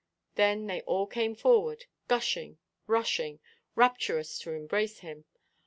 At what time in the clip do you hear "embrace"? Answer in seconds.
4.51-5.01